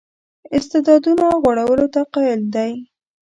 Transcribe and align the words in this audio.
استعدادونو 0.57 1.25
غوړولو 1.43 1.85
ته 1.93 2.01
قایل 2.13 2.41
دی. 2.55 2.71